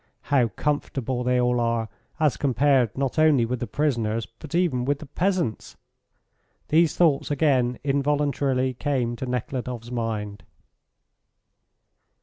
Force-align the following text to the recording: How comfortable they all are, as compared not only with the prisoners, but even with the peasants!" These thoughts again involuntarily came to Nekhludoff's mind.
How 0.33 0.47
comfortable 0.47 1.23
they 1.23 1.39
all 1.39 1.59
are, 1.59 1.87
as 2.19 2.35
compared 2.35 2.97
not 2.97 3.19
only 3.19 3.45
with 3.45 3.59
the 3.59 3.67
prisoners, 3.67 4.25
but 4.25 4.55
even 4.55 4.83
with 4.83 4.97
the 4.97 5.05
peasants!" 5.05 5.77
These 6.69 6.97
thoughts 6.97 7.29
again 7.29 7.77
involuntarily 7.83 8.73
came 8.73 9.15
to 9.17 9.27
Nekhludoff's 9.27 9.91
mind. 9.91 10.43